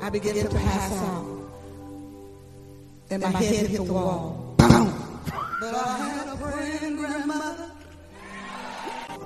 I 0.01 0.09
begin 0.09 0.35
to 0.47 0.49
pass 0.55 0.91
out. 1.03 1.25
And 3.09 3.21
my 3.23 3.29
head 3.31 3.67
hit 3.67 3.77
the 3.85 3.93
wall. 3.93 4.55
Boom. 4.57 4.93
But 5.59 5.75
I 5.75 5.97
had 5.97 6.27
a 6.27 6.35
praying 6.37 6.95
grandmother. 6.95 7.71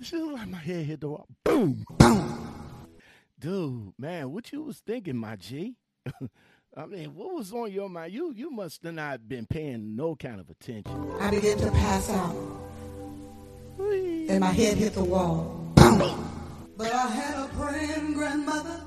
She 0.02 0.18
looked 0.18 0.34
like 0.34 0.48
my 0.50 0.58
head 0.58 0.86
hit 0.86 1.02
the 1.02 1.10
wall. 1.10 1.28
Boom, 1.44 1.86
boom. 1.98 3.02
Dude, 3.40 3.94
man, 3.98 4.32
what 4.32 4.52
you 4.52 4.64
was 4.64 4.80
thinking, 4.80 5.18
my 5.18 5.36
G? 5.36 5.76
I 6.78 6.86
mean, 6.88 7.16
what 7.16 7.34
was 7.34 7.54
on 7.54 7.72
your 7.72 7.90
mind? 7.90 8.12
You 8.12 8.34
you 8.36 8.52
must 8.52 8.84
have 8.84 8.96
not 8.96 9.30
been 9.30 9.46
paying 9.46 9.96
no 9.96 10.14
kind 10.16 10.42
of 10.42 10.50
attention. 10.50 11.10
I 11.22 11.30
began 11.30 11.58
to 11.60 11.72
pass 11.72 12.10
out. 12.10 12.36
And 13.80 14.42
my 14.42 14.52
head 14.52 14.78
hit 14.78 14.94
the 14.94 15.04
wall. 15.04 15.72
But 15.76 16.92
I 16.92 17.08
had 17.08 17.46
a 17.46 17.48
praying 17.54 18.14
grandmother. 18.14 18.82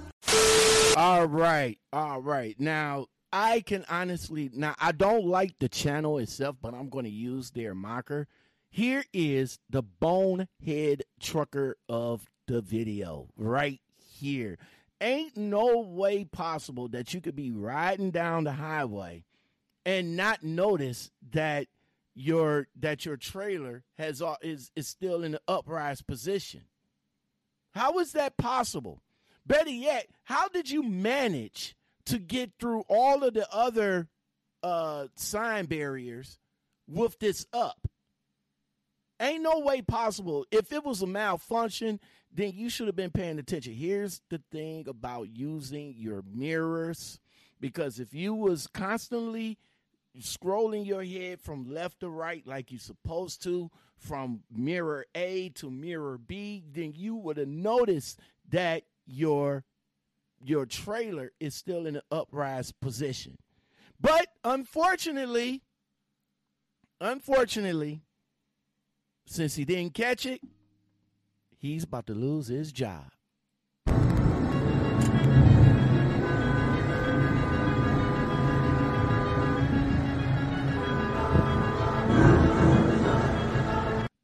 All 0.98 1.26
right, 1.26 1.78
all 1.90 2.20
right. 2.20 2.58
Now 2.60 3.06
I 3.32 3.60
can 3.60 3.86
honestly 3.88 4.50
now 4.52 4.74
I 4.78 4.92
don't 4.92 5.24
like 5.24 5.58
the 5.58 5.70
channel 5.70 6.18
itself, 6.18 6.56
but 6.60 6.74
I'm 6.74 6.90
going 6.90 7.06
to 7.06 7.10
use 7.10 7.52
their 7.52 7.74
mocker. 7.74 8.26
Here 8.68 9.04
is 9.14 9.58
the 9.70 9.82
bonehead 9.82 11.04
trucker 11.20 11.78
of 11.88 12.28
the 12.46 12.60
video 12.60 13.28
right 13.34 13.80
here. 13.96 14.58
Ain't 15.00 15.36
no 15.36 15.78
way 15.78 16.24
possible 16.24 16.88
that 16.88 17.14
you 17.14 17.20
could 17.20 17.36
be 17.36 17.52
riding 17.52 18.10
down 18.10 18.44
the 18.44 18.52
highway 18.52 19.24
and 19.86 20.16
not 20.16 20.42
notice 20.42 21.10
that 21.32 21.66
your 22.14 22.66
that 22.80 23.06
your 23.06 23.16
trailer 23.16 23.84
has 23.96 24.20
is 24.42 24.72
is 24.74 24.88
still 24.88 25.22
in 25.22 25.32
the 25.32 25.40
uprise 25.46 26.02
position. 26.02 26.62
How 27.74 27.98
is 28.00 28.12
that 28.12 28.36
possible? 28.36 29.02
Better 29.46 29.70
yet, 29.70 30.08
how 30.24 30.48
did 30.48 30.68
you 30.68 30.82
manage 30.82 31.76
to 32.06 32.18
get 32.18 32.52
through 32.58 32.82
all 32.88 33.22
of 33.22 33.34
the 33.34 33.48
other 33.52 34.08
uh, 34.62 35.06
sign 35.14 35.66
barriers 35.66 36.38
with 36.88 37.18
this 37.20 37.46
up? 37.52 37.86
Ain't 39.20 39.42
no 39.42 39.60
way 39.60 39.80
possible. 39.80 40.44
If 40.50 40.72
it 40.72 40.84
was 40.84 41.02
a 41.02 41.06
malfunction, 41.06 42.00
then 42.38 42.52
you 42.54 42.70
should 42.70 42.86
have 42.86 42.94
been 42.94 43.10
paying 43.10 43.36
attention. 43.40 43.74
Here's 43.74 44.20
the 44.30 44.40
thing 44.52 44.86
about 44.86 45.28
using 45.36 45.92
your 45.98 46.22
mirrors 46.32 47.18
because 47.60 47.98
if 47.98 48.14
you 48.14 48.32
was 48.32 48.68
constantly 48.68 49.58
scrolling 50.20 50.86
your 50.86 51.02
head 51.02 51.40
from 51.40 51.68
left 51.68 51.98
to 51.98 52.08
right 52.08 52.46
like 52.46 52.70
you're 52.70 52.78
supposed 52.78 53.42
to, 53.42 53.72
from 53.96 54.44
mirror 54.54 55.04
A 55.16 55.48
to 55.56 55.68
mirror 55.68 56.16
B, 56.16 56.62
then 56.72 56.92
you 56.94 57.16
would 57.16 57.38
have 57.38 57.48
noticed 57.48 58.20
that 58.50 58.84
your 59.04 59.64
your 60.40 60.64
trailer 60.64 61.32
is 61.40 61.56
still 61.56 61.88
in 61.88 61.96
an 61.96 62.02
uprise 62.12 62.70
position. 62.70 63.36
But 64.00 64.28
unfortunately, 64.44 65.62
unfortunately, 67.00 68.02
since 69.26 69.56
he 69.56 69.64
didn't 69.64 69.94
catch 69.94 70.24
it, 70.24 70.40
he's 71.58 71.84
about 71.84 72.06
to 72.06 72.14
lose 72.14 72.46
his 72.46 72.72
job. 72.72 73.10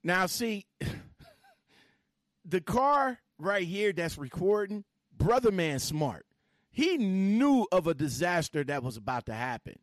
Now, 0.07 0.27
see, 0.27 0.67
the 2.45 2.61
car 2.61 3.19
right 3.39 3.67
here 3.67 3.93
that's 3.93 4.19
recording, 4.19 4.85
Brother 5.17 5.51
Man 5.51 5.79
Smart, 5.79 6.27
he 6.71 6.99
knew 6.99 7.67
of 7.73 7.87
a 7.87 7.95
disaster 7.95 8.63
that 8.65 8.83
was 8.83 8.99
about 8.99 9.27
to 9.27 9.33
happen. 9.33 9.79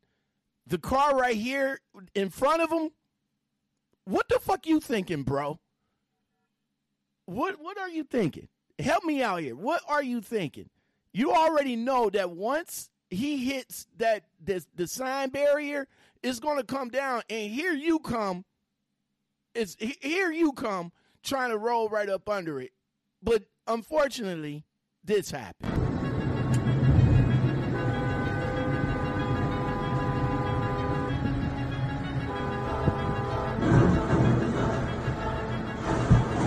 The 0.68 0.78
car 0.78 1.18
right 1.18 1.36
here 1.36 1.80
in 2.14 2.30
front 2.30 2.62
of 2.62 2.72
him, 2.72 2.92
what 4.06 4.30
the 4.30 4.40
fuck 4.40 4.68
you 4.68 4.80
thinking, 4.80 5.24
bro? 5.24 5.60
What 7.32 7.62
what 7.62 7.78
are 7.78 7.90
you 7.90 8.04
thinking? 8.04 8.50
Help 8.78 9.06
me 9.06 9.24
out 9.24 9.42
here. 9.42 9.56
What 9.56 9.82
are 9.88 10.04
you 10.04 10.22
thinking? 10.22 10.70
You 11.14 11.32
already 11.32 11.76
know 11.76 12.10
that 12.10 12.32
once 12.32 12.90
he 13.10 13.38
hits 13.38 13.88
that 13.98 14.24
this 14.44 14.68
the 14.76 14.86
sign 14.86 15.30
barrier, 15.30 15.88
it's 16.22 16.40
gonna 16.40 16.64
come 16.64 16.90
down, 16.90 17.22
and 17.30 17.50
here 17.50 17.74
you 17.74 18.00
come 18.00 18.44
it's 19.56 19.78
here 19.80 20.32
you 20.32 20.52
come 20.52 20.92
trying 21.24 21.52
to 21.52 21.58
roll 21.58 21.88
right 21.90 22.10
up 22.10 22.28
under 22.28 22.60
it. 22.60 22.72
But 23.24 23.44
unfortunately, 23.68 24.66
this 25.04 25.32
happened. 25.32 25.91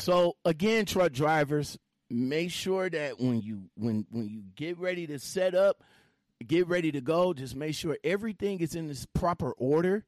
So 0.04 0.36
again, 0.44 0.84
truck 0.84 1.12
drivers, 1.12 1.78
make 2.10 2.50
sure 2.50 2.90
that 2.90 3.18
when 3.18 3.40
you 3.40 3.70
when 3.74 4.04
when 4.10 4.28
you 4.28 4.42
get 4.54 4.78
ready 4.78 5.06
to 5.06 5.18
set 5.18 5.54
up, 5.54 5.82
get 6.46 6.68
ready 6.68 6.92
to 6.92 7.00
go, 7.00 7.32
just 7.32 7.56
make 7.56 7.74
sure 7.74 7.96
everything 8.04 8.60
is 8.60 8.74
in 8.74 8.86
this 8.86 9.06
proper 9.14 9.52
order, 9.52 10.04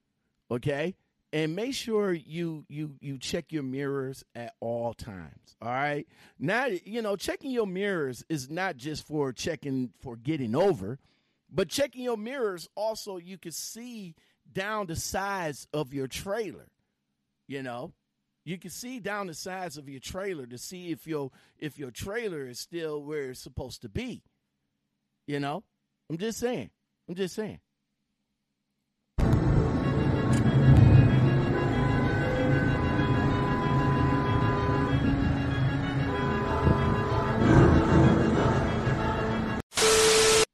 okay? 0.50 0.96
And 1.32 1.56
make 1.56 1.72
sure 1.72 2.12
you 2.12 2.66
you 2.68 2.96
you 3.00 3.16
check 3.16 3.52
your 3.52 3.62
mirrors 3.62 4.22
at 4.34 4.52
all 4.60 4.92
times. 4.92 5.56
All 5.62 5.70
right. 5.70 6.06
Now 6.38 6.66
you 6.66 7.00
know 7.00 7.16
checking 7.16 7.50
your 7.50 7.66
mirrors 7.66 8.22
is 8.28 8.50
not 8.50 8.76
just 8.76 9.06
for 9.06 9.32
checking 9.32 9.94
for 10.02 10.16
getting 10.16 10.54
over, 10.54 10.98
but 11.50 11.70
checking 11.70 12.02
your 12.02 12.18
mirrors 12.18 12.68
also 12.74 13.16
you 13.16 13.38
can 13.38 13.52
see 13.52 14.14
down 14.52 14.88
the 14.88 14.96
size 14.96 15.66
of 15.72 15.94
your 15.94 16.06
trailer. 16.06 16.68
You 17.48 17.62
know, 17.62 17.94
you 18.46 18.58
can 18.58 18.70
see 18.70 19.00
down 19.00 19.26
the 19.26 19.34
size 19.34 19.76
of 19.76 19.88
your 19.88 19.98
trailer 19.98 20.46
to 20.46 20.56
see 20.56 20.92
if 20.92 21.04
your 21.04 21.32
if 21.58 21.80
your 21.80 21.90
trailer 21.90 22.46
is 22.46 22.60
still 22.60 23.02
where 23.02 23.30
it's 23.30 23.40
supposed 23.40 23.82
to 23.82 23.88
be. 23.88 24.22
You 25.26 25.40
know, 25.40 25.64
I'm 26.08 26.16
just 26.16 26.38
saying. 26.38 26.70
I'm 27.08 27.16
just 27.16 27.34
saying. 27.34 27.58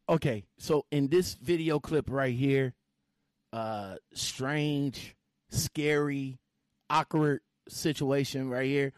Okay, 0.08 0.44
so 0.58 0.86
in 0.90 1.08
this 1.08 1.34
video 1.34 1.78
clip 1.78 2.06
right 2.08 2.34
here, 2.34 2.72
uh 3.52 3.96
strange, 4.14 5.14
scary, 5.50 6.38
awkward 6.88 7.40
situation 7.68 8.48
right 8.48 8.66
here. 8.66 8.92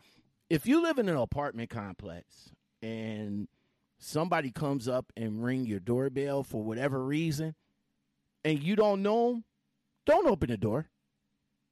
If 0.50 0.66
you 0.66 0.82
live 0.82 0.98
in 0.98 1.08
an 1.08 1.16
apartment 1.16 1.70
complex 1.70 2.50
and 2.82 3.48
somebody 3.98 4.50
comes 4.50 4.88
up 4.88 5.12
and 5.16 5.42
ring 5.42 5.66
your 5.66 5.80
doorbell 5.80 6.42
for 6.42 6.62
whatever 6.62 7.04
reason 7.04 7.54
and 8.44 8.62
you 8.62 8.76
don't 8.76 9.02
know 9.02 9.32
them, 9.32 9.44
don't 10.06 10.26
open 10.26 10.50
the 10.50 10.56
door. 10.56 10.90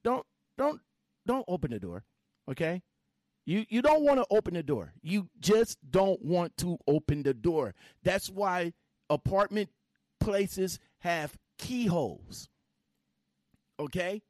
Don't 0.02 0.24
don't 0.57 0.81
don't 1.26 1.44
open 1.48 1.70
the 1.70 1.78
door. 1.78 2.05
Okay? 2.50 2.83
You 3.44 3.66
you 3.68 3.83
don't 3.83 4.02
want 4.02 4.18
to 4.18 4.26
open 4.31 4.55
the 4.55 4.62
door. 4.62 4.94
You 5.02 5.28
just 5.40 5.78
don't 5.88 6.22
want 6.24 6.57
to 6.59 6.78
open 6.87 7.22
the 7.22 7.35
door. 7.35 7.74
That's 8.02 8.31
why 8.31 8.72
apartment 9.11 9.68
places 10.20 10.78
have 11.00 11.37
keyholes. 11.59 12.48
Okay? 13.78 14.22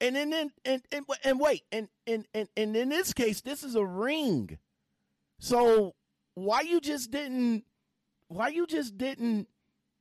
And 0.00 0.16
then 0.16 0.32
and 0.32 0.50
and 0.64 0.82
and, 0.92 1.04
and 1.24 1.40
wait, 1.40 1.64
and, 1.70 1.88
and 2.06 2.26
and 2.32 2.48
and 2.56 2.74
in 2.74 2.88
this 2.88 3.12
case, 3.12 3.42
this 3.42 3.62
is 3.62 3.74
a 3.74 3.84
ring. 3.84 4.58
So 5.38 5.94
why 6.34 6.62
you 6.62 6.80
just 6.80 7.10
didn't 7.10 7.64
why 8.28 8.48
you 8.48 8.66
just 8.66 8.96
didn't, 8.96 9.48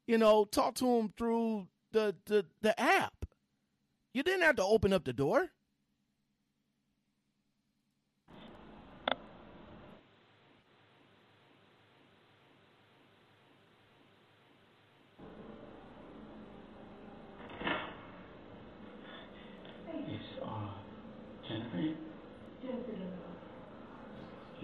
you 0.08 0.18
know, 0.18 0.46
talk 0.46 0.76
to 0.76 0.88
him 0.88 1.14
through 1.18 1.68
the 1.92 2.16
the, 2.26 2.46
the 2.62 2.80
app? 2.80 3.26
You 4.14 4.24
didn't 4.24 4.44
have 4.44 4.56
to 4.58 4.64
open 4.64 4.94
up 4.94 5.04
the 5.04 5.14
door. 5.14 5.50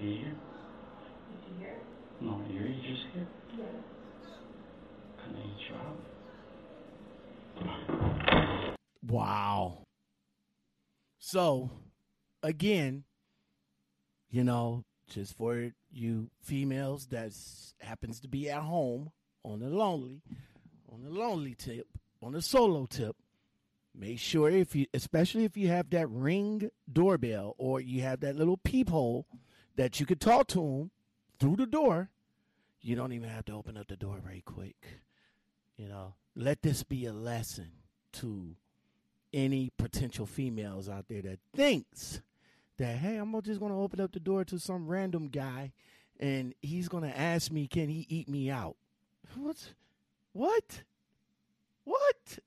You 0.05 0.11
here? 0.11 0.35
No, 2.21 2.39
you're 2.47 2.67
just 2.67 3.05
here? 3.11 3.25
Can 5.17 5.35
I 5.35 5.41
interrupt? 7.57 8.77
Wow. 9.07 9.79
So, 11.17 11.71
again, 12.43 13.05
you 14.29 14.43
know, 14.43 14.83
just 15.09 15.35
for 15.35 15.71
you 15.91 16.29
females 16.39 17.07
that 17.07 17.31
happens 17.79 18.19
to 18.19 18.27
be 18.27 18.47
at 18.51 18.61
home 18.61 19.09
on 19.43 19.59
the 19.59 19.69
lonely, 19.69 20.21
on 20.91 21.01
the 21.01 21.09
lonely 21.09 21.55
tip, 21.55 21.87
on 22.21 22.33
the 22.33 22.43
solo 22.43 22.85
tip, 22.85 23.15
make 23.95 24.19
sure 24.19 24.51
if 24.51 24.75
you, 24.75 24.85
especially 24.93 25.45
if 25.45 25.57
you 25.57 25.69
have 25.69 25.89
that 25.89 26.07
ring 26.11 26.69
doorbell 26.93 27.55
or 27.57 27.81
you 27.81 28.03
have 28.03 28.19
that 28.19 28.35
little 28.35 28.57
peephole 28.57 29.25
that 29.75 29.99
you 29.99 30.05
could 30.05 30.21
talk 30.21 30.47
to 30.47 30.59
them 30.59 30.91
through 31.39 31.55
the 31.57 31.65
door, 31.65 32.09
you 32.81 32.95
don't 32.95 33.11
even 33.13 33.29
have 33.29 33.45
to 33.45 33.53
open 33.53 33.77
up 33.77 33.87
the 33.87 33.95
door 33.97 34.17
very 34.23 34.41
quick. 34.41 34.99
You 35.77 35.87
know, 35.89 36.13
let 36.35 36.61
this 36.61 36.83
be 36.83 37.05
a 37.05 37.13
lesson 37.13 37.71
to 38.13 38.55
any 39.33 39.71
potential 39.77 40.25
females 40.25 40.87
out 40.87 41.07
there 41.09 41.21
that 41.21 41.39
thinks 41.53 42.21
that 42.77 42.97
hey, 42.97 43.17
I'm 43.17 43.39
just 43.41 43.59
gonna 43.59 43.79
open 43.81 43.99
up 43.99 44.13
the 44.13 44.19
door 44.19 44.45
to 44.45 44.59
some 44.59 44.87
random 44.87 45.27
guy 45.27 45.71
and 46.19 46.53
he's 46.61 46.87
gonna 46.87 47.13
ask 47.15 47.51
me, 47.51 47.67
can 47.67 47.89
he 47.89 48.05
eat 48.09 48.29
me 48.29 48.49
out? 48.49 48.75
What? 49.35 49.73
What? 50.31 50.83
What? 51.83 52.39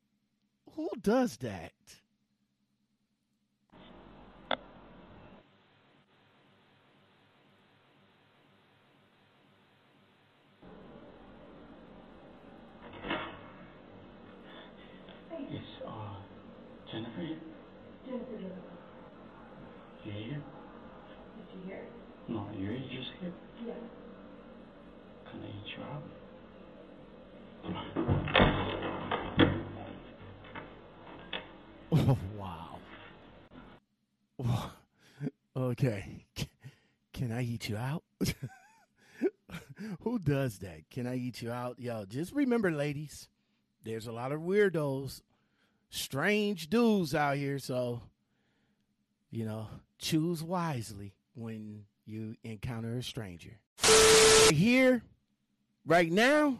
Who 0.74 0.88
does 1.02 1.36
that? 1.38 1.72
It's, 15.50 15.82
uh, 15.86 15.90
Jennifer 16.90 17.20
here? 17.20 17.36
Jennifer, 18.06 18.32
You 20.04 20.12
here? 20.12 20.42
did 21.36 21.48
you 21.54 21.60
hear? 21.66 21.80
No, 22.28 22.46
you're 22.58 22.78
just 22.78 23.10
here? 23.20 23.32
Yeah. 23.66 23.74
Can 25.30 25.40
I 25.42 25.46
eat 25.46 25.76
you 25.76 25.82
out? 25.84 26.02
Oh, 31.90 32.18
wow. 32.36 32.78
Okay. 35.68 36.24
Can 37.12 37.30
I 37.30 37.42
eat 37.42 37.68
you 37.68 37.76
out? 37.76 38.02
Who 40.00 40.18
does 40.18 40.60
that? 40.60 40.88
Can 40.90 41.06
I 41.06 41.16
eat 41.16 41.42
you 41.42 41.50
out? 41.52 41.78
Yo, 41.78 42.06
just 42.06 42.32
remember, 42.32 42.70
ladies, 42.70 43.28
there's 43.84 44.06
a 44.06 44.12
lot 44.12 44.32
of 44.32 44.40
weirdos, 44.40 45.20
strange 45.90 46.70
dudes 46.70 47.14
out 47.14 47.36
here. 47.36 47.58
So, 47.58 48.00
you 49.30 49.44
know, 49.44 49.68
choose 49.98 50.42
wisely 50.42 51.12
when 51.34 51.84
you 52.06 52.36
encounter 52.44 52.96
a 52.96 53.02
stranger. 53.02 53.58
Here, 54.50 55.02
right 55.84 56.10
now, 56.10 56.56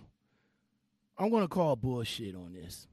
I'm 1.17 1.31
going 1.31 1.45
to 1.45 1.49
call 1.49 1.77
bullshit 1.77 2.35
on 2.35 2.53
this. 2.53 2.87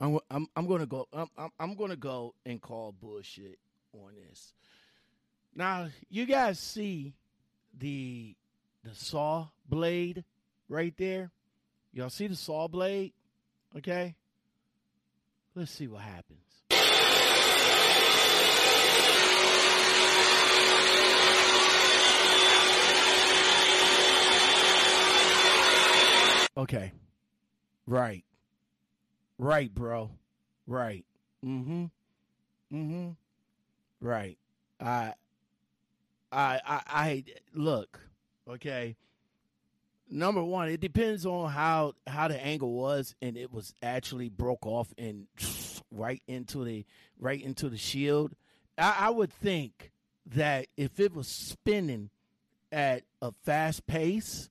I'm 0.00 0.18
I'm 0.30 0.46
I'm 0.54 0.66
gonna 0.68 0.86
go 0.86 1.08
I'm 1.12 1.26
I'm, 1.36 1.50
I'm 1.58 1.74
gonna 1.74 1.96
go 1.96 2.32
and 2.46 2.62
call 2.62 2.92
bullshit 2.92 3.58
on 3.92 4.12
this. 4.14 4.54
Now 5.58 5.88
you 6.08 6.24
guys 6.24 6.56
see 6.60 7.14
the 7.76 8.36
the 8.84 8.94
saw 8.94 9.48
blade 9.68 10.22
right 10.68 10.94
there. 10.96 11.32
Y'all 11.92 12.10
see 12.10 12.28
the 12.28 12.36
saw 12.36 12.68
blade? 12.68 13.12
Okay. 13.76 14.14
Let's 15.56 15.72
see 15.72 15.88
what 15.88 16.02
happens. 16.02 16.38
Okay. 26.56 26.92
Right. 27.84 28.24
Right, 29.38 29.74
bro. 29.74 30.10
Right. 30.68 31.04
Mm-hmm. 31.44 31.86
Mm-hmm. 32.72 33.08
Right. 34.00 34.38
I 34.80 35.14
I 36.30 36.60
I 36.66 36.82
I 36.86 37.24
look, 37.54 38.00
okay. 38.48 38.96
Number 40.10 40.42
one, 40.42 40.70
it 40.70 40.80
depends 40.80 41.26
on 41.26 41.50
how 41.50 41.94
how 42.06 42.28
the 42.28 42.42
angle 42.42 42.72
was 42.72 43.14
and 43.20 43.36
it 43.36 43.52
was 43.52 43.74
actually 43.82 44.28
broke 44.28 44.66
off 44.66 44.92
and 44.96 45.26
right 45.92 46.22
into 46.26 46.64
the 46.64 46.84
right 47.18 47.42
into 47.42 47.68
the 47.68 47.76
shield. 47.76 48.34
I, 48.76 48.96
I 49.00 49.10
would 49.10 49.32
think 49.32 49.92
that 50.34 50.66
if 50.76 51.00
it 51.00 51.14
was 51.14 51.28
spinning 51.28 52.10
at 52.72 53.02
a 53.20 53.32
fast 53.44 53.86
pace, 53.86 54.50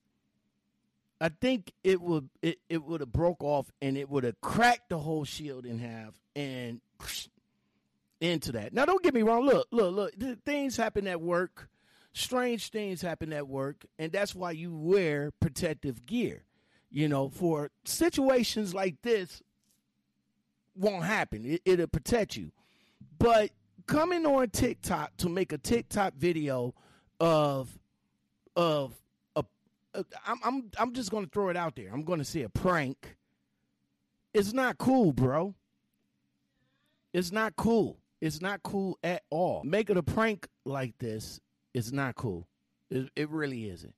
I 1.20 1.28
think 1.28 1.72
it 1.82 2.00
would 2.00 2.28
it, 2.42 2.58
it 2.68 2.84
would 2.84 3.00
have 3.00 3.12
broke 3.12 3.42
off 3.42 3.70
and 3.82 3.96
it 3.96 4.08
would 4.08 4.24
have 4.24 4.40
cracked 4.40 4.90
the 4.90 4.98
whole 4.98 5.24
shield 5.24 5.66
in 5.66 5.78
half 5.78 6.14
and 6.36 6.80
into 8.20 8.52
that. 8.52 8.72
Now 8.72 8.84
don't 8.84 9.02
get 9.02 9.14
me 9.14 9.22
wrong. 9.22 9.46
Look, 9.46 9.68
look, 9.70 9.94
look. 9.94 10.44
Things 10.44 10.76
happen 10.76 11.06
at 11.06 11.20
work. 11.20 11.68
Strange 12.12 12.70
things 12.70 13.00
happen 13.00 13.32
at 13.32 13.46
work, 13.46 13.84
and 13.98 14.10
that's 14.10 14.34
why 14.34 14.50
you 14.50 14.74
wear 14.74 15.30
protective 15.40 16.04
gear. 16.06 16.44
You 16.90 17.08
know, 17.08 17.28
for 17.28 17.70
situations 17.84 18.74
like 18.74 19.02
this 19.02 19.42
won't 20.74 21.04
happen. 21.04 21.44
It, 21.44 21.62
it'll 21.64 21.86
protect 21.86 22.36
you. 22.36 22.50
But 23.18 23.50
coming 23.86 24.24
on 24.26 24.48
TikTok 24.50 25.16
to 25.18 25.28
make 25.28 25.52
a 25.52 25.58
TikTok 25.58 26.14
video 26.14 26.74
of 27.20 27.78
of 28.56 28.94
I'm 30.26 30.38
I'm 30.44 30.70
I'm 30.78 30.92
just 30.92 31.10
gonna 31.10 31.26
throw 31.26 31.48
it 31.48 31.56
out 31.56 31.76
there. 31.76 31.90
I'm 31.92 32.02
gonna 32.02 32.24
say 32.24 32.42
a 32.42 32.48
prank. 32.48 33.16
It's 34.34 34.52
not 34.52 34.78
cool, 34.78 35.12
bro. 35.12 35.54
It's 37.12 37.32
not 37.32 37.56
cool. 37.56 37.98
It's 38.20 38.40
not 38.40 38.62
cool 38.62 38.98
at 39.02 39.22
all. 39.30 39.62
Making 39.64 39.96
a 39.96 40.02
prank 40.02 40.48
like 40.64 40.98
this 40.98 41.40
is 41.74 41.92
not 41.92 42.16
cool. 42.16 42.46
It, 42.90 43.10
it 43.14 43.30
really 43.30 43.68
isn't. 43.70 43.94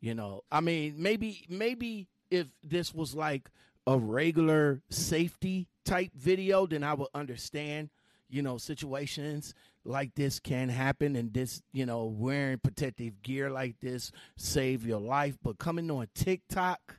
You 0.00 0.14
know, 0.14 0.42
I 0.52 0.60
mean, 0.60 0.96
maybe 0.98 1.46
maybe 1.48 2.08
if 2.30 2.48
this 2.62 2.92
was 2.92 3.14
like 3.14 3.50
a 3.86 3.98
regular 3.98 4.82
safety 4.90 5.68
type 5.84 6.10
video, 6.14 6.66
then 6.66 6.82
I 6.82 6.94
would 6.94 7.08
understand. 7.14 7.90
You 8.28 8.42
know, 8.42 8.58
situations 8.58 9.54
like 9.84 10.14
this 10.14 10.40
can 10.40 10.68
happen 10.68 11.14
and 11.14 11.32
this, 11.32 11.62
you 11.72 11.86
know, 11.86 12.04
wearing 12.06 12.58
protective 12.58 13.22
gear 13.22 13.50
like 13.50 13.76
this 13.80 14.10
save 14.36 14.84
your 14.86 15.00
life. 15.00 15.38
But 15.42 15.58
coming 15.58 15.90
on 15.90 16.08
TikTok 16.14 16.96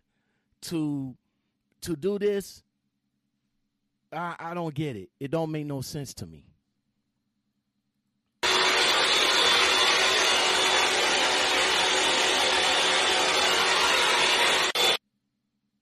to 0.61 1.15
to 1.81 1.95
do 1.95 2.17
this, 2.17 2.63
I, 4.11 4.35
I 4.39 4.53
don't 4.53 4.73
get 4.73 4.95
it. 4.95 5.09
It 5.19 5.31
don't 5.31 5.51
make 5.51 5.65
no 5.65 5.81
sense 5.81 6.13
to 6.15 6.25
me. 6.25 6.45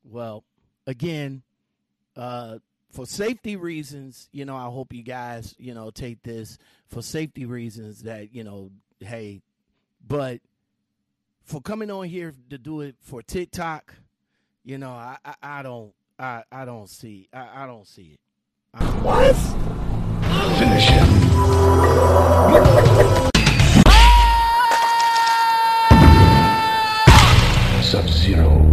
Well, 0.05 0.43
again, 0.85 1.41
uh, 2.15 2.59
for 2.91 3.07
safety 3.07 3.55
reasons, 3.55 4.29
you 4.31 4.45
know, 4.45 4.55
I 4.55 4.65
hope 4.65 4.93
you 4.93 5.01
guys, 5.01 5.55
you 5.57 5.73
know, 5.73 5.89
take 5.89 6.21
this 6.21 6.59
for 6.87 7.01
safety 7.01 7.45
reasons 7.45 8.03
that, 8.03 8.33
you 8.35 8.43
know, 8.43 8.69
hey, 8.99 9.41
but 10.07 10.39
for 11.43 11.61
coming 11.61 11.89
on 11.89 12.07
here 12.07 12.35
to 12.51 12.59
do 12.59 12.81
it 12.81 12.95
for 13.01 13.23
TikTok, 13.23 13.95
you 14.63 14.77
know, 14.77 14.91
I 14.91 15.17
I, 15.25 15.33
I 15.41 15.63
don't 15.63 15.93
I 16.19 16.43
I 16.51 16.65
don't 16.65 16.89
see 16.89 17.27
I, 17.33 17.63
I 17.63 17.67
don't 17.67 17.87
see 17.87 18.13
it. 18.13 18.19
I 18.73 18.83
what? 19.01 19.35
Finish 20.59 20.89
him. 20.89 21.07
Sub 27.81 28.07
Zero 28.09 28.72